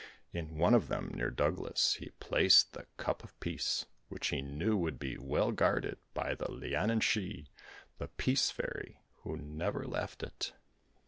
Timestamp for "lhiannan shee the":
6.51-8.07